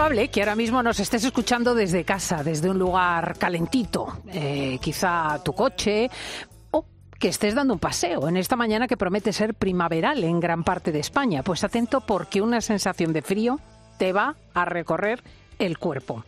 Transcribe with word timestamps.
Probable 0.00 0.28
que 0.28 0.40
ahora 0.40 0.56
mismo 0.56 0.82
nos 0.82 0.98
estés 0.98 1.24
escuchando 1.24 1.74
desde 1.74 2.04
casa, 2.04 2.42
desde 2.42 2.70
un 2.70 2.78
lugar 2.78 3.36
calentito, 3.36 4.22
eh, 4.32 4.78
quizá 4.80 5.38
tu 5.44 5.52
coche, 5.52 6.10
que 7.18 7.28
estés 7.28 7.54
dando 7.54 7.74
un 7.74 7.80
paseo 7.80 8.26
en 8.26 8.38
esta 8.38 8.56
mañana 8.56 8.88
que 8.88 8.96
promete 8.96 9.30
ser 9.30 9.52
primaveral 9.52 10.24
en 10.24 10.40
gran 10.40 10.64
parte 10.64 10.90
de 10.90 11.00
España. 11.00 11.42
Pues 11.42 11.64
atento 11.64 12.00
porque 12.00 12.40
una 12.40 12.62
sensación 12.62 13.12
de 13.12 13.20
frío 13.20 13.60
te 13.98 14.14
va 14.14 14.36
a 14.54 14.64
recorrer 14.64 15.22
el 15.58 15.76
cuerpo. 15.76 16.24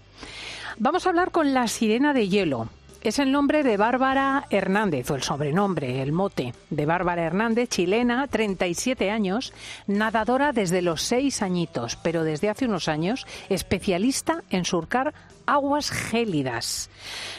Vamos 0.77 1.07
a 1.07 1.09
hablar 1.09 1.31
con 1.31 1.55
la 1.55 1.67
sirena 1.67 2.13
de 2.13 2.29
hielo. 2.29 2.69
Es 3.03 3.19
el 3.19 3.33
nombre 3.33 3.65
de 3.65 3.77
Bárbara 3.77 4.47
Hernández, 4.49 5.11
o 5.11 5.17
el 5.17 5.25
sobrenombre, 5.25 6.03
el 6.03 6.13
mote 6.13 6.55
de 6.71 6.87
Bárbara 6.87 7.25
Hernández, 7.25 7.69
chilena, 7.69 8.29
37 8.29 9.11
años, 9.11 9.53
nadadora 9.89 10.53
desde 10.53 10.83
los 10.83 11.03
6 11.03 11.43
añitos, 11.43 11.97
pero 11.97 12.23
desde 12.23 12.49
hace 12.49 12.67
unos 12.67 12.87
años 12.87 13.27
especialista 13.49 14.45
en 14.51 14.65
surcar 14.65 15.15
aguas 15.47 15.91
gélidas. 15.91 16.91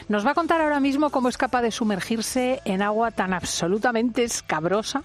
Nos 0.08 0.26
va 0.26 0.32
a 0.32 0.34
contar 0.34 0.60
ahora 0.60 0.80
mismo 0.80 1.08
cómo 1.08 1.30
es 1.30 1.38
capaz 1.38 1.62
de 1.62 1.70
sumergirse 1.70 2.60
en 2.66 2.82
agua 2.82 3.10
tan 3.10 3.32
absolutamente 3.32 4.22
escabrosa, 4.22 5.02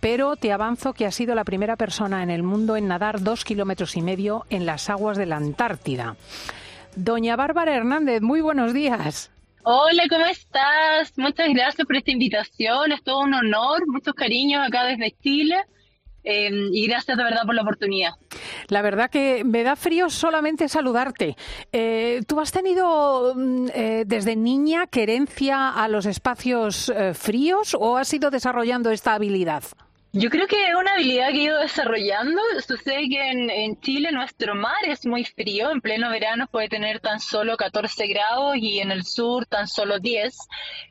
pero 0.00 0.36
te 0.36 0.52
avanzo 0.52 0.92
que 0.92 1.06
ha 1.06 1.12
sido 1.12 1.34
la 1.34 1.44
primera 1.44 1.76
persona 1.76 2.22
en 2.22 2.28
el 2.28 2.42
mundo 2.42 2.76
en 2.76 2.88
nadar 2.88 3.22
dos 3.22 3.42
kilómetros 3.42 3.96
y 3.96 4.02
medio 4.02 4.44
en 4.50 4.66
las 4.66 4.90
aguas 4.90 5.16
de 5.16 5.24
la 5.24 5.36
Antártida. 5.36 6.16
Doña 6.94 7.36
Bárbara 7.36 7.74
Hernández, 7.74 8.20
muy 8.20 8.42
buenos 8.42 8.74
días. 8.74 9.30
Hola, 9.66 10.02
¿cómo 10.10 10.26
estás? 10.26 11.16
Muchas 11.16 11.48
gracias 11.48 11.86
por 11.86 11.96
esta 11.96 12.10
invitación. 12.10 12.92
Es 12.92 13.02
todo 13.02 13.20
un 13.20 13.32
honor, 13.32 13.86
muchos 13.86 14.12
cariños 14.12 14.62
acá 14.66 14.84
desde 14.84 15.16
Chile. 15.22 15.56
Eh, 16.22 16.50
y 16.70 16.86
gracias 16.86 17.16
de 17.16 17.24
verdad 17.24 17.46
por 17.46 17.54
la 17.54 17.62
oportunidad. 17.62 18.10
La 18.68 18.82
verdad 18.82 19.08
que 19.08 19.42
me 19.42 19.62
da 19.62 19.74
frío 19.74 20.10
solamente 20.10 20.68
saludarte. 20.68 21.36
Eh, 21.72 22.20
¿Tú 22.26 22.40
has 22.40 22.52
tenido 22.52 23.34
mm, 23.34 23.68
eh, 23.74 24.04
desde 24.06 24.36
niña 24.36 24.86
querencia 24.86 25.70
a 25.70 25.88
los 25.88 26.04
espacios 26.04 26.92
fríos 27.14 27.74
o 27.78 27.96
has 27.96 28.12
ido 28.12 28.30
desarrollando 28.30 28.90
esta 28.90 29.14
habilidad? 29.14 29.64
Yo 30.16 30.30
creo 30.30 30.46
que 30.46 30.68
es 30.68 30.76
una 30.76 30.92
habilidad 30.92 31.30
que 31.30 31.38
he 31.38 31.42
ido 31.42 31.58
desarrollando. 31.58 32.40
Sucede 32.64 33.08
que 33.08 33.30
en, 33.30 33.80
Chile 33.80 34.12
nuestro 34.12 34.54
mar 34.54 34.78
es 34.86 35.04
muy 35.06 35.24
frío. 35.24 35.72
En 35.72 35.80
pleno 35.80 36.08
verano 36.08 36.46
puede 36.46 36.68
tener 36.68 37.00
tan 37.00 37.18
solo 37.18 37.56
14 37.56 38.06
grados 38.06 38.54
y 38.56 38.78
en 38.78 38.92
el 38.92 39.02
sur 39.02 39.44
tan 39.46 39.66
solo 39.66 39.98
10. 39.98 40.38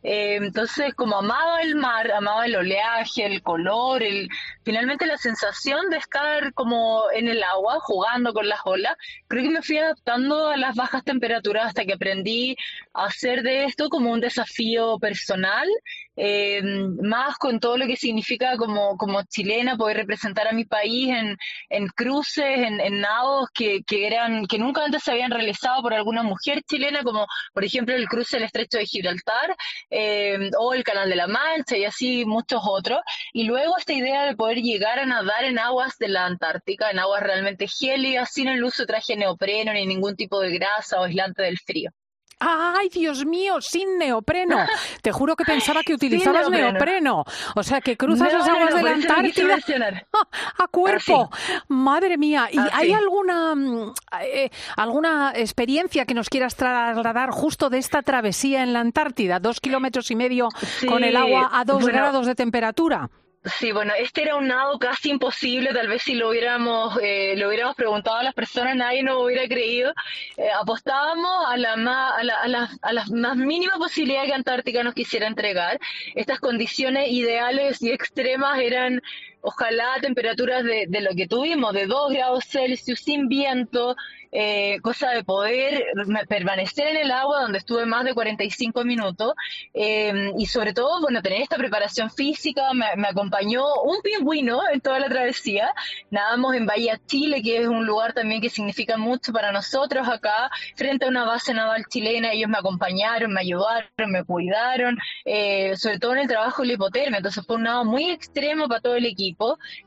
Eh, 0.03 0.35
entonces, 0.41 0.93
como 0.93 1.19
amaba 1.19 1.61
el 1.61 1.75
mar, 1.75 2.11
amaba 2.11 2.45
el 2.45 2.57
oleaje, 2.57 3.25
el 3.25 3.41
color, 3.41 4.03
el 4.03 4.27
finalmente 4.65 5.05
la 5.05 5.17
sensación 5.17 5.89
de 5.89 5.97
estar 5.99 6.53
como 6.53 7.03
en 7.13 7.29
el 7.29 7.43
agua, 7.43 7.79
jugando 7.79 8.33
con 8.33 8.49
las 8.49 8.59
olas, 8.65 8.97
creo 9.29 9.43
que 9.43 9.49
me 9.51 9.61
fui 9.61 9.77
adaptando 9.77 10.49
a 10.49 10.57
las 10.57 10.75
bajas 10.75 11.01
temperaturas 11.05 11.67
hasta 11.67 11.85
que 11.85 11.93
aprendí 11.93 12.57
a 12.93 13.05
hacer 13.05 13.41
de 13.43 13.63
esto 13.63 13.87
como 13.87 14.11
un 14.11 14.19
desafío 14.19 14.99
personal 14.99 15.69
eh, 16.15 16.61
más 17.01 17.37
con 17.37 17.59
todo 17.59 17.77
lo 17.77 17.87
que 17.87 17.95
significa 17.95 18.57
como, 18.57 18.97
como 18.97 19.23
chilena 19.23 19.77
poder 19.77 19.97
representar 19.97 20.47
a 20.47 20.53
mi 20.53 20.65
país 20.65 21.09
en, 21.09 21.37
en 21.69 21.87
cruces, 21.87 22.43
en, 22.45 22.79
en 22.79 23.01
nados 23.01 23.49
que, 23.53 23.83
que, 23.83 24.07
eran, 24.07 24.45
que 24.45 24.59
nunca 24.59 24.83
antes 24.85 25.03
se 25.03 25.11
habían 25.11 25.31
realizado 25.31 25.81
por 25.81 25.93
alguna 25.93 26.23
mujer 26.23 26.61
chilena, 26.63 27.03
como 27.03 27.25
por 27.53 27.63
ejemplo 27.63 27.95
el 27.95 28.07
cruce 28.07 28.37
del 28.37 28.45
Estrecho 28.45 28.77
de 28.77 28.85
Gibraltar 28.85 29.55
eh, 29.89 30.51
o 30.57 30.73
el 30.73 30.83
Canal 30.83 31.09
de 31.09 31.15
la 31.15 31.27
Mancha 31.27 31.77
y 31.77 31.85
así 31.85 32.25
muchos 32.25 32.61
otros. 32.63 32.99
Y 33.33 33.43
luego 33.45 33.77
esta 33.77 33.93
idea 33.93 34.25
de 34.25 34.35
poder 34.35 34.57
llegar 34.61 34.99
a 34.99 35.05
nadar 35.05 35.43
en 35.45 35.59
aguas 35.59 35.97
de 35.97 36.09
la 36.09 36.25
Antártica, 36.25 36.91
en 36.91 36.99
aguas 36.99 37.23
realmente 37.23 37.67
gélidas, 37.67 38.31
sin 38.31 38.47
el 38.47 38.63
uso 38.63 38.83
de 38.83 38.87
traje 38.87 39.15
neopreno 39.15 39.73
ni 39.73 39.85
ningún 39.85 40.15
tipo 40.15 40.39
de 40.39 40.51
grasa 40.51 40.99
o 40.99 41.03
aislante 41.03 41.43
del 41.43 41.57
frío. 41.59 41.91
¡Ay, 42.39 42.89
Dios 42.89 43.25
mío! 43.25 43.61
Sin 43.61 43.97
neopreno. 43.97 44.57
Te 45.01 45.11
juro 45.11 45.35
que 45.35 45.43
pensaba 45.43 45.81
que 45.83 45.93
utilizabas 45.93 46.49
neopreno. 46.49 47.23
O 47.55 47.63
sea, 47.63 47.81
que 47.81 47.97
cruzas 47.97 48.33
las 48.33 48.47
aguas 48.47 48.73
de 48.73 48.83
la 48.83 48.91
Antártida 48.91 49.57
a 50.57 50.67
cuerpo. 50.67 51.29
Madre 51.67 52.17
mía. 52.17 52.49
¿Y 52.51 52.57
hay 52.57 52.91
alguna, 52.91 53.55
mm, 53.55 53.93
eh, 54.21 54.49
alguna 54.75 55.33
experiencia 55.35 56.05
que 56.05 56.13
nos 56.13 56.29
quieras 56.29 56.55
trasladar 56.55 57.31
justo 57.31 57.69
de 57.69 57.77
esta 57.77 58.01
travesía 58.01 58.63
en 58.63 58.73
la 58.73 58.79
Antártida? 58.79 59.39
Dos 59.39 59.59
kilómetros 59.59 60.11
y 60.11 60.15
medio 60.15 60.49
con 60.87 61.03
el 61.03 61.15
agua 61.15 61.49
a 61.53 61.63
dos 61.65 61.85
grados 61.85 62.25
de 62.25 62.35
temperatura. 62.35 63.09
Sí, 63.45 63.73
bueno, 63.73 63.91
este 63.97 64.21
era 64.21 64.37
un 64.37 64.47
nado 64.47 64.79
casi 64.79 65.09
imposible, 65.09 65.73
tal 65.73 65.89
vez 65.89 66.01
si 66.03 66.13
lo 66.15 66.29
hubiéramos, 66.29 66.97
eh, 67.01 67.35
lo 67.35 67.49
hubiéramos 67.49 67.75
preguntado 67.75 68.17
a 68.17 68.23
las 68.23 68.33
personas 68.33 68.73
nadie 68.77 69.03
nos 69.03 69.21
hubiera 69.21 69.45
creído. 69.49 69.93
Eh, 70.37 70.47
apostábamos 70.61 71.45
a 71.47 71.57
la, 71.57 71.75
más, 71.75 72.13
a, 72.17 72.23
la, 72.23 72.35
a, 72.35 72.47
la, 72.47 72.69
a 72.81 72.93
la 72.93 73.05
más 73.11 73.35
mínima 73.35 73.73
posibilidad 73.77 74.23
que 74.23 74.33
Antártica 74.33 74.81
nos 74.83 74.93
quisiera 74.93 75.27
entregar. 75.27 75.77
Estas 76.15 76.39
condiciones 76.39 77.09
ideales 77.11 77.81
y 77.81 77.91
extremas 77.91 78.59
eran 78.59 79.01
ojalá 79.43 79.97
temperaturas 80.01 80.63
de, 80.63 80.87
lo 81.01 81.11
que 81.15 81.27
tuvimos, 81.27 81.73
de 81.73 81.85
2 81.85 82.13
grados 82.13 82.45
Celsius, 82.45 82.99
sin 82.99 83.27
viento, 83.27 83.95
eh, 84.31 84.79
cosa 84.81 85.11
de 85.11 85.23
poder 85.23 85.83
permanecer 86.27 86.87
en 86.87 86.97
el 86.97 87.11
agua 87.11 87.41
donde 87.41 87.59
estuve 87.59 87.85
más 87.85 88.03
de 88.03 88.15
45 88.15 88.83
minutos 88.83 89.33
eh, 89.75 90.31
y 90.37 90.47
sobre 90.47 90.73
todo, 90.73 91.01
bueno, 91.01 91.21
tener 91.21 91.41
esta 91.41 91.57
preparación 91.57 92.09
física, 92.09 92.73
me, 92.73 92.85
acompañó 93.07 93.63
un 93.83 94.01
pingüino 94.01 94.61
en 94.71 94.81
toda 94.81 94.99
la 94.99 95.09
travesía, 95.09 95.71
nadamos 96.09 96.55
en 96.55 96.65
Bahía 96.65 96.99
Chile, 97.05 97.43
que 97.43 97.59
es 97.59 97.67
un 97.67 97.85
lugar 97.85 98.13
también 98.13 98.41
que 98.41 98.49
significa 98.49 98.97
mucho 98.97 99.31
para 99.33 99.51
nosotros 99.51 100.07
acá, 100.07 100.49
frente 100.75 101.05
a 101.05 101.09
una 101.09 101.25
base 101.25 101.53
naval 101.53 101.85
chilena, 101.87 102.31
ellos 102.31 102.49
me 102.49 102.57
acompañaron, 102.57 103.31
me 103.31 103.41
ayudaron, 103.41 103.87
me 104.07 104.23
cuidaron, 104.23 104.97
eh, 105.25 105.75
sobre 105.75 105.99
todo 105.99 106.13
en 106.13 106.19
el 106.19 106.27
trabajo 106.27 106.61
de 106.61 106.69
la 106.69 106.73
hipotermia, 106.73 107.17
entonces 107.17 107.45
fue 107.45 107.57
un 107.57 107.63
nado 107.63 107.85
muy 107.85 108.09
extremo 108.09 108.67
para 108.67 108.81
todo 108.81 108.95
el 108.95 109.05
equipo, 109.05 109.32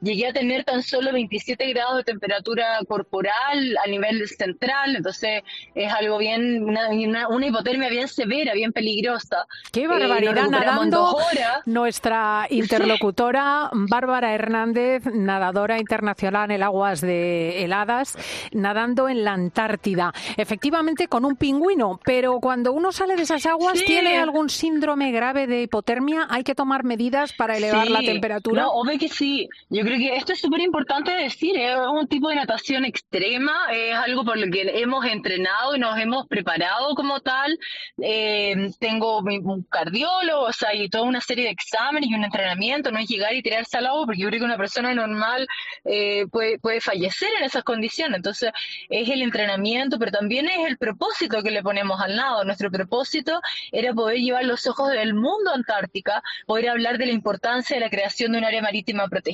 llegué 0.00 0.28
a 0.28 0.32
tener 0.32 0.64
tan 0.64 0.82
solo 0.82 1.12
27 1.12 1.66
grados 1.72 1.98
de 1.98 2.04
temperatura 2.04 2.78
corporal 2.88 3.76
a 3.84 3.88
nivel 3.88 4.26
central, 4.28 4.96
entonces 4.96 5.42
es 5.74 5.92
algo 5.92 6.18
bien, 6.18 6.64
una, 6.64 6.88
una, 7.28 7.46
hipotermia 7.46 7.88
bien 7.88 8.08
severa, 8.08 8.54
bien 8.54 8.72
peligrosa. 8.72 9.46
Qué 9.72 9.82
eh, 9.82 9.88
barbaridad, 9.88 10.48
nadando 10.48 11.16
nuestra 11.64 12.46
interlocutora 12.50 13.70
Bárbara 13.72 14.34
Hernández, 14.34 15.04
nadadora 15.06 15.78
internacional 15.78 16.50
en 16.50 16.62
aguas 16.62 17.00
de 17.00 17.64
heladas, 17.64 18.16
nadando 18.52 19.08
en 19.08 19.24
la 19.24 19.32
Antártida, 19.32 20.12
efectivamente 20.36 21.08
con 21.08 21.24
un 21.24 21.36
pingüino, 21.36 22.00
pero 22.04 22.40
cuando 22.40 22.72
uno 22.72 22.92
sale 22.92 23.16
de 23.16 23.22
esas 23.22 23.44
aguas, 23.46 23.78
sí. 23.78 23.84
¿tiene 23.84 24.18
algún 24.18 24.48
síndrome 24.48 25.12
grave 25.12 25.46
de 25.46 25.62
hipotermia? 25.62 26.26
¿Hay 26.30 26.42
que 26.42 26.54
tomar 26.54 26.84
medidas 26.84 27.32
para 27.32 27.56
elevar 27.56 27.86
sí. 27.86 27.92
la 27.92 28.00
temperatura? 28.00 28.62
No, 28.62 28.70
obvio 28.72 28.98
que 28.98 29.08
sí. 29.08 29.35
Yo 29.68 29.82
creo 29.82 29.98
que 29.98 30.16
esto 30.16 30.32
es 30.32 30.40
súper 30.40 30.60
importante 30.60 31.10
decir, 31.10 31.56
es 31.56 31.76
un 31.76 32.06
tipo 32.08 32.28
de 32.28 32.36
natación 32.36 32.84
extrema, 32.84 33.66
es 33.72 33.94
algo 33.94 34.24
por 34.24 34.38
lo 34.38 34.50
que 34.50 34.80
hemos 34.80 35.04
entrenado 35.04 35.76
y 35.76 35.78
nos 35.78 35.98
hemos 35.98 36.26
preparado 36.26 36.94
como 36.94 37.20
tal. 37.20 37.58
Eh, 38.02 38.70
tengo 38.78 39.18
un 39.18 39.62
cardiólogo, 39.64 40.46
o 40.46 40.50
toda 40.90 41.04
una 41.04 41.20
serie 41.20 41.44
de 41.44 41.50
exámenes 41.50 42.10
y 42.10 42.14
un 42.14 42.24
entrenamiento, 42.24 42.90
no 42.90 42.98
es 42.98 43.08
llegar 43.08 43.34
y 43.34 43.42
tirarse 43.42 43.78
al 43.78 43.86
agua, 43.86 44.06
porque 44.06 44.20
yo 44.20 44.28
creo 44.28 44.40
que 44.40 44.46
una 44.46 44.56
persona 44.56 44.94
normal 44.94 45.46
eh, 45.84 46.26
puede, 46.30 46.58
puede 46.58 46.80
fallecer 46.80 47.28
en 47.38 47.44
esas 47.44 47.64
condiciones. 47.64 48.16
Entonces, 48.16 48.50
es 48.88 49.08
el 49.08 49.22
entrenamiento, 49.22 49.98
pero 49.98 50.12
también 50.12 50.48
es 50.48 50.66
el 50.66 50.78
propósito 50.78 51.42
que 51.42 51.50
le 51.50 51.62
ponemos 51.62 52.00
al 52.00 52.16
nado. 52.16 52.44
Nuestro 52.44 52.70
propósito 52.70 53.40
era 53.72 53.92
poder 53.92 54.18
llevar 54.18 54.44
los 54.44 54.66
ojos 54.66 54.90
del 54.90 55.14
mundo 55.14 55.50
a 55.50 55.54
Antártica, 55.54 56.22
poder 56.46 56.70
hablar 56.70 56.98
de 56.98 57.06
la 57.06 57.12
importancia 57.12 57.76
de 57.76 57.80
la 57.80 57.90
creación 57.90 58.32
de 58.32 58.38
un 58.38 58.44
área 58.44 58.62
marítima 58.62 59.08
protegida. 59.08 59.25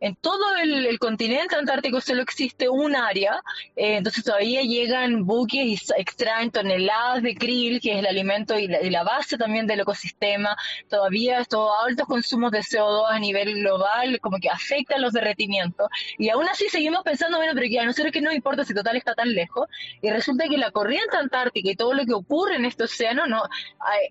En 0.00 0.16
todo 0.16 0.56
el, 0.56 0.86
el 0.86 0.98
continente 0.98 1.56
antártico 1.56 2.00
solo 2.00 2.22
existe 2.22 2.68
un 2.68 2.94
área, 2.96 3.42
eh, 3.76 3.96
entonces 3.96 4.24
todavía 4.24 4.62
llegan 4.62 5.24
buques 5.24 5.64
y 5.64 5.78
extraen 5.96 6.50
toneladas 6.50 7.22
de 7.22 7.34
krill, 7.34 7.80
que 7.80 7.92
es 7.92 7.98
el 7.98 8.06
alimento 8.06 8.58
y 8.58 8.68
la, 8.68 8.82
y 8.82 8.90
la 8.90 9.02
base 9.02 9.36
también 9.38 9.66
del 9.66 9.80
ecosistema. 9.80 10.56
Todavía 10.88 11.40
estos 11.40 11.70
altos 11.86 12.06
consumos 12.06 12.50
de 12.52 12.60
CO2 12.60 13.06
a 13.10 13.18
nivel 13.18 13.54
global 13.60 14.20
como 14.20 14.38
que 14.38 14.48
afectan 14.48 15.02
los 15.02 15.12
derretimientos. 15.12 15.88
Y 16.18 16.28
aún 16.30 16.48
así 16.48 16.68
seguimos 16.68 17.02
pensando, 17.02 17.38
bueno, 17.38 17.52
pero 17.54 17.68
que 17.68 17.80
a 17.80 17.84
nosotros 17.84 18.12
que 18.12 18.20
no 18.20 18.32
importa 18.32 18.64
si 18.64 18.74
total 18.74 18.96
está 18.96 19.14
tan 19.14 19.32
lejos. 19.32 19.68
Y 20.02 20.10
resulta 20.10 20.48
que 20.48 20.58
la 20.58 20.70
corriente 20.70 21.16
antártica 21.16 21.70
y 21.70 21.76
todo 21.76 21.94
lo 21.94 22.04
que 22.04 22.12
ocurre 22.12 22.56
en 22.56 22.64
este 22.64 22.84
océano 22.84 23.26
no 23.26 23.42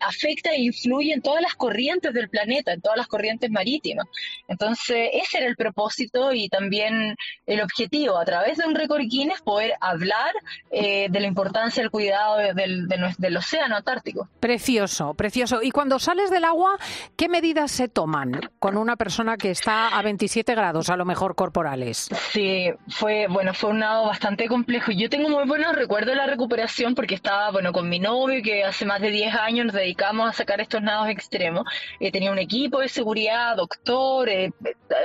afecta 0.01 0.51
e 0.51 0.61
influye 0.61 1.13
en 1.13 1.21
todas 1.21 1.41
las 1.41 1.55
corrientes 1.55 2.13
del 2.13 2.29
planeta, 2.29 2.73
en 2.73 2.81
todas 2.81 2.97
las 2.97 3.07
corrientes 3.07 3.49
marítimas. 3.51 4.07
Entonces, 4.47 4.86
Entonces, 4.89 5.21
ese 5.21 5.37
era 5.39 5.47
el 5.47 5.55
propósito 5.55 6.33
y 6.33 6.49
también 6.49 7.15
el 7.45 7.61
objetivo, 7.61 8.17
a 8.17 8.25
través 8.25 8.57
de 8.57 8.65
un 8.65 8.75
récord 8.75 9.01
Guinness, 9.01 9.41
poder 9.41 9.73
hablar 9.81 10.33
eh, 10.71 11.07
de 11.09 11.19
la 11.19 11.27
importancia 11.27 11.81
del 11.83 11.91
cuidado 11.91 12.37
del, 12.37 12.87
del, 12.87 13.37
océano 13.37 13.75
Antártico. 13.75 14.29
Precioso, 14.39 15.13
precioso. 15.13 15.61
Y 15.61 15.71
cuando 15.71 15.99
sales 15.99 16.29
del 16.29 16.45
agua, 16.45 16.77
¿qué 17.15 17.27
medidas 17.27 17.71
se 17.71 17.87
toman 17.87 18.39
con 18.59 18.77
una 18.77 18.95
persona 18.95 19.37
que 19.37 19.51
está 19.51 19.97
a 19.97 20.01
27 20.01 20.55
grados, 20.55 20.89
a 20.89 20.97
lo 20.97 21.05
mejor 21.05 21.35
corporales? 21.35 22.09
Sí, 22.31 22.69
fue, 22.87 23.27
bueno, 23.27 23.53
fue 23.53 23.71
un 23.71 23.79
nado 23.79 24.05
bastante 24.05 24.47
complejo. 24.47 24.91
Yo 24.91 25.09
tengo 25.09 25.29
muy 25.29 25.45
buenos 25.45 25.75
recuerdos 25.75 26.11
de 26.11 26.15
la 26.15 26.27
recuperación 26.27 26.95
porque 26.95 27.15
estaba, 27.15 27.51
bueno, 27.51 27.73
con 27.73 27.89
mi 27.89 27.99
novio, 27.99 28.41
que 28.41 28.63
hace 28.63 28.85
más 28.85 29.01
de 29.01 29.11
10 29.11 29.35
años 29.35 29.65
nos 29.67 29.75
dedicamos 29.75 30.29
a 30.29 30.33
sacar 30.33 30.61
estos 30.61 30.81
nados 30.81 31.09
extremos. 31.09 31.65
Eh, 31.99 32.11
tenía 32.11 32.31
un 32.31 32.39
equipo 32.39 32.79
de 32.79 32.87
seguridad, 32.87 33.55
doctor, 33.57 34.29
eh, 34.29 34.51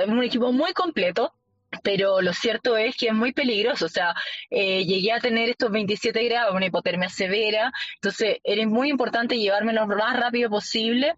un 0.07 0.23
equipo 0.23 0.51
muy 0.51 0.73
completo 0.73 1.33
pero 1.81 2.21
lo 2.21 2.33
cierto 2.33 2.77
es 2.77 2.95
que 2.95 3.07
es 3.07 3.13
muy 3.13 3.33
peligroso, 3.33 3.85
o 3.85 3.89
sea, 3.89 4.13
eh, 4.51 4.85
llegué 4.85 5.11
a 5.11 5.19
tener 5.19 5.49
estos 5.49 5.71
27 5.71 6.23
grados, 6.25 6.53
una 6.53 6.67
hipotermia 6.67 7.09
severa, 7.09 7.71
entonces 7.95 8.37
era 8.43 8.67
muy 8.67 8.89
importante 8.89 9.39
llevármelo 9.39 9.87
lo 9.87 9.95
más 9.95 10.19
rápido 10.19 10.49
posible 10.49 11.15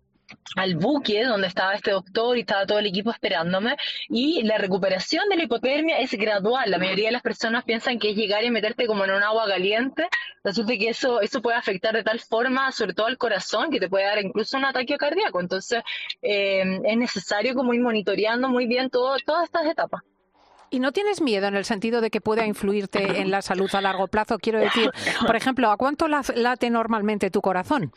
al 0.56 0.76
buque 0.76 1.24
donde 1.24 1.48
estaba 1.48 1.74
este 1.74 1.92
doctor 1.92 2.38
y 2.38 2.42
estaba 2.42 2.66
todo 2.66 2.80
el 2.80 2.88
equipo 2.88 3.12
esperándome 3.12 3.76
y 4.10 4.44
la 4.44 4.58
recuperación 4.58 5.28
de 5.30 5.38
la 5.38 5.44
hipotermia 5.44 6.00
es 6.00 6.12
gradual. 6.14 6.72
La 6.72 6.78
mayoría 6.78 7.08
de 7.08 7.12
las 7.12 7.22
personas 7.22 7.64
piensan 7.64 8.00
que 8.00 8.12
es 8.12 8.16
llegar 8.16 8.44
y 8.44 8.52
meterte 8.52 8.88
como 8.88 9.06
en 9.06 9.12
un 9.12 9.24
agua 9.24 9.48
caliente. 9.48 10.08
Resulta 10.44 10.74
que 10.78 10.90
eso, 10.90 11.22
eso 11.22 11.42
puede 11.42 11.58
afectar 11.58 11.94
de 11.94 12.04
tal 12.04 12.20
forma, 12.20 12.72
sobre 12.72 12.94
todo 12.94 13.08
al 13.08 13.18
corazón, 13.18 13.70
que 13.70 13.80
te 13.80 13.90
puede 13.90 14.06
dar 14.06 14.24
incluso 14.24 14.58
un 14.58 14.66
ataque 14.66 14.98
cardíaco. 14.98 15.40
Entonces 15.40 15.84
eh, 16.22 16.80
es 16.84 16.98
necesario 16.98 17.54
como 17.54 17.74
ir 17.74 17.82
monitoreando 17.82 18.50
muy 18.50 18.66
bien 18.68 18.90
todo, 18.90 19.16
todas 19.26 19.46
estas 19.46 19.66
etapas. 19.68 20.02
¿Y 20.70 20.80
no 20.80 20.92
tienes 20.92 21.22
miedo 21.22 21.48
en 21.48 21.56
el 21.56 21.64
sentido 21.64 22.02
de 22.02 22.10
que 22.10 22.22
pueda 22.22 22.46
influirte 22.46 23.22
en 23.22 23.32
la 23.32 23.42
salud 23.42 23.70
a 23.74 23.82
largo 23.82 24.08
plazo? 24.08 24.40
Quiero 24.40 24.60
decir, 24.60 24.92
por 25.26 25.36
ejemplo, 25.36 25.70
¿a 25.70 25.78
cuánto 25.78 26.08
late 26.08 26.70
normalmente 26.70 27.30
tu 27.30 27.42
corazón? 27.42 27.94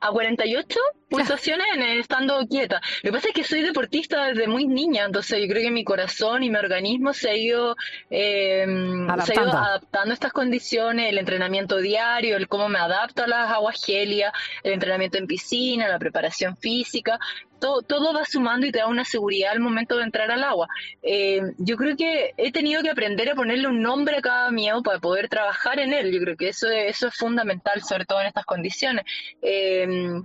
A 0.00 0.10
48 0.10 0.80
pulsaciones 1.08 1.66
estando 1.98 2.46
quieta. 2.46 2.80
Lo 3.02 3.10
que 3.10 3.16
pasa 3.16 3.28
es 3.28 3.34
que 3.34 3.44
soy 3.44 3.62
deportista 3.62 4.26
desde 4.26 4.46
muy 4.46 4.66
niña, 4.66 5.04
entonces 5.06 5.40
yo 5.40 5.48
creo 5.48 5.62
que 5.62 5.70
mi 5.70 5.84
corazón 5.84 6.42
y 6.42 6.50
mi 6.50 6.56
organismo 6.56 7.12
se 7.12 7.30
ha 7.30 7.36
ido, 7.36 7.76
em, 8.10 9.08
adaptando. 9.08 9.56
a 9.56 10.12
estas 10.12 10.32
condiciones, 10.32 11.10
el 11.10 11.18
entrenamiento 11.18 11.78
diario, 11.78 12.36
el 12.36 12.48
cómo 12.48 12.68
me 12.68 12.78
adapto 12.78 13.24
a 13.24 13.26
las 13.26 13.50
aguas 13.50 13.82
gelias, 13.84 14.32
el 14.62 14.72
entrenamiento 14.72 15.18
en 15.18 15.26
piscina, 15.26 15.88
la 15.88 15.98
preparación 15.98 16.56
física 16.56 17.18
todo, 17.58 18.12
va 18.12 18.24
sumando 18.24 18.66
y 18.66 18.72
te 18.72 18.78
da 18.78 18.86
una 18.86 19.04
seguridad 19.04 19.52
al 19.52 19.60
momento 19.60 19.96
de 19.96 20.04
entrar 20.04 20.30
al 20.30 20.44
agua. 20.44 20.68
Eh, 21.02 21.40
yo 21.58 21.76
creo 21.76 21.96
que 21.96 22.34
he 22.36 22.52
tenido 22.52 22.82
que 22.82 22.90
aprender 22.90 23.30
a 23.30 23.34
ponerle 23.34 23.68
un 23.68 23.82
nombre 23.82 24.16
a 24.16 24.20
cada 24.20 24.50
miedo 24.50 24.82
para 24.82 24.98
poder 24.98 25.28
trabajar 25.28 25.78
en 25.80 25.92
él. 25.92 26.12
Yo 26.12 26.20
creo 26.20 26.36
que 26.36 26.48
eso, 26.48 26.68
eso 26.68 27.08
es 27.08 27.14
fundamental, 27.14 27.82
sobre 27.82 28.04
todo 28.04 28.20
en 28.20 28.28
estas 28.28 28.44
condiciones. 28.44 29.04
Eh, 29.42 29.57
eh, 29.58 30.22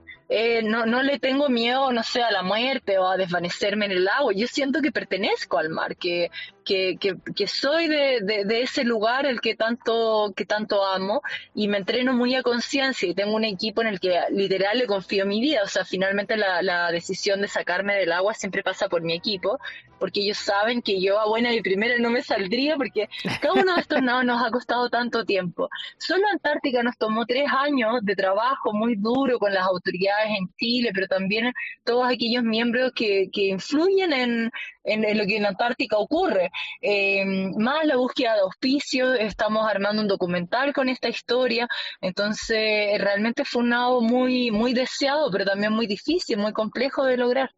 no, 0.63 0.85
no 0.85 1.03
le 1.03 1.19
tengo 1.19 1.49
miedo, 1.49 1.91
no 1.91 2.03
sé, 2.03 2.23
a 2.23 2.31
la 2.31 2.43
muerte 2.43 2.97
o 2.97 3.07
a 3.07 3.17
desvanecerme 3.17 3.85
en 3.85 3.91
el 3.91 4.07
agua. 4.07 4.33
Yo 4.35 4.47
siento 4.47 4.81
que 4.81 4.91
pertenezco 4.91 5.57
al 5.57 5.69
mar, 5.69 5.95
que, 5.97 6.31
que, 6.63 6.97
que, 7.35 7.47
soy 7.47 7.87
de, 7.87 8.21
de, 8.21 8.61
ese 8.61 8.83
lugar 8.83 9.25
el 9.25 9.41
que 9.41 9.55
tanto, 9.55 10.33
que 10.35 10.45
tanto 10.45 10.85
amo 10.85 11.21
y 11.53 11.67
me 11.67 11.77
entreno 11.77 12.13
muy 12.13 12.35
a 12.35 12.43
conciencia 12.43 13.07
y 13.07 13.13
tengo 13.13 13.35
un 13.35 13.43
equipo 13.43 13.81
en 13.81 13.87
el 13.87 13.99
que 13.99 14.19
literal 14.29 14.77
le 14.77 14.87
confío 14.87 15.25
mi 15.25 15.41
vida. 15.41 15.61
O 15.63 15.67
sea, 15.67 15.85
finalmente 15.85 16.37
la, 16.37 16.61
la 16.61 16.91
decisión 16.91 17.41
de 17.41 17.47
sacarme 17.47 17.95
del 17.95 18.11
agua 18.11 18.33
siempre 18.33 18.63
pasa 18.63 18.87
por 18.89 19.01
mi 19.01 19.13
equipo, 19.13 19.59
porque 19.99 20.21
ellos 20.21 20.37
saben 20.37 20.81
que 20.81 21.01
yo 21.01 21.19
a 21.19 21.27
buena 21.27 21.53
y 21.53 21.61
primera 21.61 21.97
no 21.99 22.09
me 22.09 22.21
saldría 22.21 22.75
porque 22.75 23.09
cada 23.41 23.53
uno 23.53 23.75
de 23.75 23.81
estos 23.81 24.01
nados 24.01 24.25
nos 24.25 24.43
ha 24.43 24.51
costado 24.51 24.89
tanto 24.89 25.25
tiempo. 25.25 25.69
Solo 25.97 26.27
Antártica 26.31 26.83
nos 26.83 26.97
tomó 26.97 27.25
tres 27.25 27.47
años 27.51 27.99
de 28.01 28.15
trabajo 28.15 28.73
muy 28.73 28.95
duro 28.95 29.39
con 29.39 29.53
las 29.53 29.65
autoridades 29.65 30.12
en 30.25 30.48
Chile, 30.57 30.92
pero 30.94 31.07
también 31.07 31.54
todos 31.83 32.06
aquellos 32.07 32.44
miembros 32.44 32.92
que, 32.95 33.30
que 33.31 33.48
influyen 33.48 34.13
en, 34.13 34.51
en, 34.83 35.18
lo 35.18 35.25
que 35.25 35.38
en 35.38 35.45
Antártica 35.45 35.98
ocurre. 35.98 36.51
Eh, 36.81 37.25
más 37.57 37.86
la 37.86 37.98
búsqueda 37.98 38.36
de 38.36 38.42
auspicios, 38.42 39.18
estamos 39.19 39.68
armando 39.69 40.01
un 40.01 40.07
documental 40.07 40.74
con 40.74 40.89
esta 40.89 41.10
historia, 41.10 41.68
entonces 42.01 43.00
realmente 43.00 43.45
fue 43.45 43.63
un 43.63 43.69
lado 43.71 44.01
muy, 44.01 44.51
muy 44.51 44.74
deseado, 44.74 45.30
pero 45.31 45.45
también 45.45 45.74
muy 45.74 45.88
difícil, 45.88 46.38
muy 46.38 46.54
complejo 46.54 47.06
de 47.06 47.18
lograr. 47.18 47.51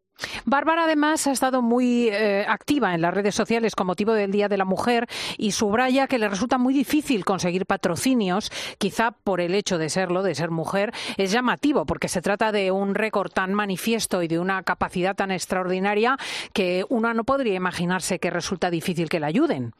Bárbara 0.44 0.84
además 0.84 1.26
ha 1.26 1.32
estado 1.32 1.62
muy 1.62 2.08
eh, 2.08 2.44
activa 2.48 2.94
en 2.94 3.02
las 3.02 3.12
redes 3.12 3.34
sociales 3.34 3.74
con 3.74 3.86
motivo 3.86 4.12
del 4.12 4.30
Día 4.30 4.48
de 4.48 4.56
la 4.56 4.64
Mujer 4.64 5.06
y 5.36 5.52
subraya 5.52 6.06
que 6.06 6.18
le 6.18 6.28
resulta 6.28 6.58
muy 6.58 6.72
difícil 6.72 7.24
conseguir 7.24 7.66
patrocinios, 7.66 8.50
quizá 8.78 9.12
por 9.12 9.40
el 9.40 9.54
hecho 9.54 9.78
de 9.78 9.90
serlo, 9.90 10.22
de 10.22 10.34
ser 10.34 10.50
mujer, 10.50 10.92
es 11.16 11.32
llamativo 11.32 11.86
porque 11.86 12.08
se 12.08 12.22
trata 12.22 12.52
de 12.52 12.70
un 12.70 12.94
récord 12.94 13.30
tan 13.30 13.54
manifiesto 13.54 14.22
y 14.22 14.28
de 14.28 14.38
una 14.38 14.62
capacidad 14.62 15.14
tan 15.14 15.30
extraordinaria 15.30 16.16
que 16.52 16.84
una 16.88 17.14
no 17.14 17.24
podría 17.24 17.54
imaginarse 17.54 18.18
que 18.18 18.30
resulta 18.30 18.70
difícil 18.70 19.08
que 19.08 19.20
la 19.20 19.28
ayuden. 19.28 19.72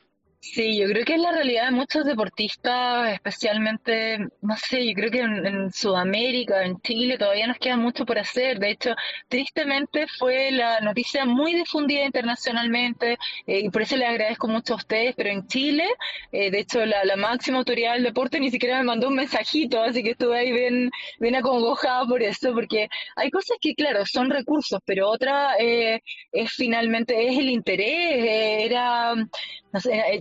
Sí, 0.52 0.78
yo 0.78 0.87
creo 0.88 1.04
que 1.04 1.14
es 1.14 1.20
la 1.20 1.32
realidad 1.32 1.66
de 1.66 1.70
muchos 1.72 2.04
deportistas, 2.04 3.12
especialmente, 3.12 4.19
no 4.40 4.56
sé, 4.56 4.87
yo 4.87 4.93
creo 4.94 5.10
que 5.10 5.20
en, 5.20 5.72
Sudamérica, 5.72 6.64
en 6.64 6.81
Chile, 6.82 7.19
todavía 7.19 7.48
nos 7.48 7.58
queda 7.58 7.76
mucho 7.76 8.06
por 8.06 8.19
hacer. 8.19 8.58
De 8.58 8.70
hecho, 8.70 8.94
tristemente 9.28 10.06
fue 10.19 10.52
la 10.52 10.81
noticia 10.81 11.25
muy 11.25 11.54
difundida 11.54 12.04
internacionalmente 12.04 13.19
eh, 13.46 13.60
y 13.64 13.70
por 13.70 13.82
eso 13.82 13.96
les 13.96 14.08
agradezco 14.08 14.46
mucho 14.48 14.75
a 14.75 14.76
ustedes, 14.76 15.14
pero 15.16 15.31
en 15.31 15.46
Chile, 15.48 15.84
eh, 16.32 16.50
de 16.50 16.60
hecho, 16.60 16.87
la, 16.87 17.16
máxima 17.16 17.58
autoridad 17.58 17.94
del 17.94 18.04
deporte 18.04 18.38
ni 18.38 18.50
siquiera 18.50 18.78
me 18.78 18.84
mandó 18.84 19.08
un 19.08 19.16
mensajito, 19.16 19.82
así 19.82 20.02
que 20.02 20.10
estuve 20.12 20.38
ahí 20.38 20.52
bien, 20.52 20.90
bien 21.19 21.34
acongojada 21.34 22.06
por 22.06 22.22
eso, 22.22 22.52
porque 22.54 22.88
hay 23.16 23.31
cosas 23.31 23.56
que, 23.60 23.75
claro, 23.75 24.04
son 24.06 24.31
recursos, 24.31 24.81
pero 24.84 25.08
otra 25.08 25.56
eh, 25.58 26.00
es 26.32 26.52
finalmente, 26.52 27.26
es 27.28 27.38
el 27.38 27.48
interés, 27.48 28.66
era, 28.66 29.14
no 29.14 29.25
sé, 29.25 29.56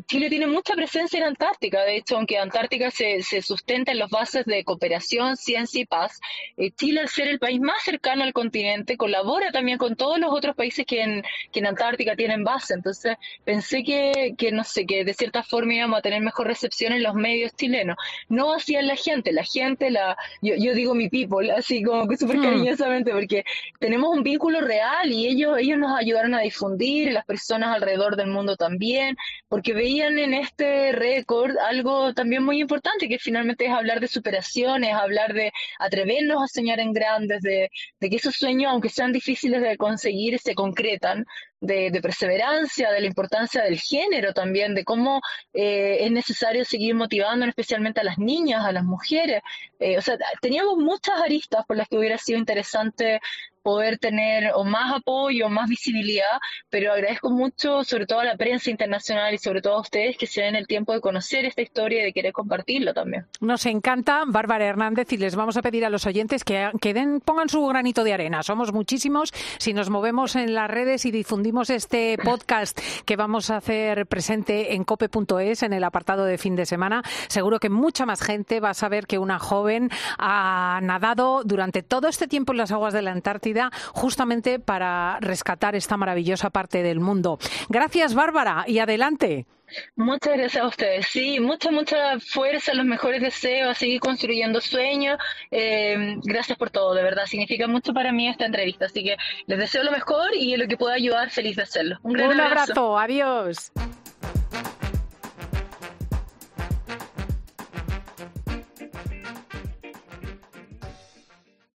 Chile 0.08 0.30
tiene 0.30 0.48
mucha 0.48 0.74
presencia 0.74 1.18
en 1.18 1.26
Antártica, 1.26 1.84
de 1.84 1.98
hecho, 1.98 2.18
aunque 2.18 2.38
Antártica 2.38 2.92
se, 2.92 3.22
se 3.24 3.42
sustenta 3.42 3.92
en 3.92 4.00
las 4.00 4.10
bases 4.10 4.46
de 4.46 4.64
cooperación, 4.64 5.38
ciencia 5.38 5.82
y 5.82 5.86
paz, 5.86 6.20
eh, 6.58 6.72
Chile, 6.72 7.02
al 7.02 7.10
ser 7.10 7.28
el 7.28 7.40
país 7.40 7.60
más 7.60 7.84
cercano 7.84 8.24
al 8.24 8.34
continente, 8.34 8.98
colabora 8.98 9.52
también 9.52 9.78
con 9.78 9.96
todos 9.96 10.20
los 10.20 10.32
otros 10.32 10.56
países 10.56 10.86
que 10.86 11.02
en, 11.02 11.24
que 11.52 11.60
en 11.60 11.68
Antártica 11.68 12.16
tienen 12.16 12.44
base. 12.44 12.74
Entonces, 12.74 13.18
pensé 13.44 13.84
que, 13.84 14.34
que, 14.38 14.52
no 14.52 14.64
sé, 14.64 14.86
que 14.86 15.04
de 15.04 15.14
cierta 15.14 15.44
forma 15.44 15.74
íbamos 15.74 16.00
a 16.00 16.02
tener 16.02 16.22
mejor 16.22 16.48
recepción 16.48 16.94
en 16.94 17.04
los 17.04 17.14
medios 17.14 17.54
chilenos. 17.56 17.98
No 18.30 18.54
hacían 18.54 18.88
la 18.88 18.96
gente, 18.96 19.32
la 19.32 19.44
gente, 19.44 19.90
la 19.90 20.18
yo, 20.42 20.56
yo 20.58 20.74
digo 20.74 20.96
mi 20.96 21.10
people, 21.10 21.52
así 21.52 21.84
como 21.84 22.08
que 22.08 22.18
súper 22.18 22.38
hmm. 22.38 22.44
cariñosamente, 22.44 23.12
porque 23.12 23.44
tenemos 23.80 24.16
un 24.16 24.24
vínculo 24.24 24.62
real 24.62 25.12
y 25.12 25.28
ellos, 25.28 25.58
ellos 25.58 25.78
nos 25.78 25.98
ayudaron 25.98 26.34
a 26.34 26.42
difundir, 26.42 27.12
las 27.12 27.26
personas 27.26 27.76
alrededor 27.76 28.16
del 28.16 28.28
mundo 28.28 28.56
también, 28.56 29.16
porque 29.48 29.74
veían 29.74 30.18
en 30.18 30.34
este 30.34 30.92
récord 30.92 31.56
algo 31.58 32.14
también 32.14 32.44
muy 32.44 32.60
importante, 32.60 33.08
que 33.08 33.20
finalmente 33.20 33.66
es 33.66 33.72
hablar 33.72 34.00
de 34.00 34.08
superaciones, 34.08 34.94
hablar 34.94 35.34
de 35.34 35.52
atrevernos 35.80 36.44
a 36.44 36.48
soñar 36.48 36.80
en 36.80 36.94
grandes, 36.94 37.42
de, 37.42 37.70
que 38.00 38.16
esos 38.16 38.36
sueños, 38.36 38.72
aunque 38.72 38.90
sean 38.90 39.12
difíciles 39.12 39.62
de 39.62 39.78
conseguir, 39.78 40.40
se 40.40 40.56
concretan, 40.56 41.26
de, 41.62 42.00
perseverancia, 42.02 42.92
de 42.92 43.02
la 43.02 43.08
importancia 43.08 43.64
del 43.64 43.80
género 43.80 44.34
también, 44.34 44.76
de 44.76 44.84
cómo 44.84 45.22
eh, 45.54 45.98
es 46.02 46.12
necesario 46.12 46.66
seguir 46.66 46.96
motivando 46.96 47.46
especialmente 47.46 48.02
a 48.02 48.04
las 48.04 48.18
niñas, 48.18 48.66
a 48.66 48.72
las 48.72 48.84
mujeres. 48.84 49.42
Eh, 49.80 49.98
o 49.98 50.02
sea, 50.02 50.18
teníamos 50.42 50.78
muchas 50.78 51.22
aristas 51.22 51.66
por 51.66 51.78
las 51.78 51.88
que 51.88 51.98
hubiera 51.98 52.18
sido 52.18 52.40
interesante 52.40 53.20
poder 53.64 53.98
tener 53.98 54.52
o 54.54 54.64
más 54.64 54.94
apoyo, 54.94 55.50
más 55.50 55.68
visibilidad, 55.68 56.38
pero 56.70 56.94
agradezco 56.94 57.32
mucho 57.32 57.84
sobre 57.84 58.06
todo 58.06 58.20
a 58.20 58.24
la 58.24 58.38
prensa 58.38 58.70
internacional 58.70 59.34
y 59.34 59.40
sobre 59.40 59.60
todo 59.64 59.78
a 59.78 59.82
ustedes 59.82 60.18
que 60.20 60.28
se 60.28 60.42
den 60.42 60.56
el 60.56 60.68
tiempo 60.68 60.94
de 60.94 61.02
conocer 61.02 61.46
esta 61.46 61.64
historia 61.64 62.02
y 62.02 62.06
de 62.06 62.14
querer 62.14 62.32
compartirlo 62.32 62.94
también. 62.94 63.26
Nos 63.42 63.66
encanta, 63.66 64.22
Bárbara 64.28 64.66
Hernández, 64.66 65.12
y 65.14 65.18
les 65.18 65.36
vamos 65.36 65.58
a 65.58 65.64
pedir 65.64 65.84
a 65.84 65.90
los 65.90 66.06
oyentes 66.06 66.44
que, 66.44 66.70
que 66.80 66.94
den, 66.94 67.22
pongan 67.22 67.50
su 67.50 67.66
granito 67.66 68.04
de 68.04 68.14
arena. 68.14 68.44
Somos 68.44 68.72
muchísimos. 68.72 69.34
Si 69.58 69.74
nos 69.74 69.90
movemos 69.90 70.36
en 70.36 70.54
las 70.54 70.70
redes 70.70 71.04
y 71.08 71.12
difundimos 71.12 71.45
este 71.46 72.18
podcast 72.24 72.80
que 73.06 73.16
vamos 73.16 73.52
a 73.52 73.58
hacer 73.58 74.08
presente 74.08 74.74
en 74.74 74.84
cope.es, 74.84 75.62
en 75.62 75.74
el 75.74 75.84
apartado 75.84 76.26
de 76.26 76.40
fin 76.40 76.56
de 76.56 76.66
semana, 76.66 77.04
seguro 77.28 77.60
que 77.60 77.70
mucha 77.70 78.06
más 78.08 78.22
gente 78.22 78.60
va 78.60 78.72
a 78.72 78.74
saber 78.74 79.06
que 79.06 79.20
una 79.20 79.38
joven 79.38 79.92
ha 80.18 80.80
nadado 80.82 81.44
durante 81.44 81.84
todo 81.84 82.08
este 82.08 82.28
tiempo 82.28 82.52
en 82.52 82.58
las 82.58 82.72
aguas 82.72 82.94
de 82.94 83.04
la 83.04 83.12
Antártida 83.12 83.72
justamente 83.94 84.60
para 84.60 85.20
rescatar 85.22 85.76
esta 85.76 85.98
maravillosa 85.98 86.50
parte 86.50 86.82
del 86.82 87.00
mundo. 87.00 87.38
Gracias, 87.70 88.16
Bárbara, 88.16 88.66
y 88.68 88.80
adelante. 88.80 89.46
Muchas 89.96 90.38
gracias 90.38 90.64
a 90.64 90.68
ustedes. 90.68 91.08
Sí, 91.08 91.40
mucha, 91.40 91.72
mucha 91.72 92.20
fuerza, 92.20 92.74
los 92.74 92.86
mejores 92.86 93.22
deseos, 93.22 93.70
a 93.70 93.74
seguir 93.74 94.00
construyendo 94.00 94.62
sueños. 94.62 95.18
Eh, 95.52 96.18
gracias 96.24 96.58
por 96.58 96.70
todo, 96.70 96.94
de 96.94 97.04
verdad. 97.04 97.26
Significa 97.26 97.68
mucho 97.68 97.94
para 97.94 98.12
mí 98.12 98.28
esta 98.28 98.46
entrevista. 98.46 98.86
Así 98.86 99.04
que 99.04 99.18
les 99.48 99.60
deseo 99.60 99.84
lo 99.84 99.92
mejor 99.92 100.36
y 100.36 100.54
en 100.54 100.60
lo 100.60 100.68
que 100.68 100.78
pueda 100.78 100.96
ayudar, 100.96 101.30
feliz 101.30 101.56
de 101.56 101.64
hacerlo. 101.64 101.98
Un, 102.04 102.14
gran 102.14 102.32
Un 102.32 102.40
abrazo. 102.40 102.98
Adiós. 102.98 103.72